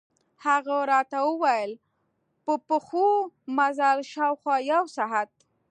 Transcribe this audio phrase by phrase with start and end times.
[0.45, 1.71] هغه راته ووېل
[2.45, 3.07] په پښو
[3.57, 5.31] مزل، شاوخوا یو ساعت.